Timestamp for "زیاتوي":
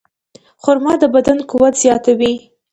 1.83-2.33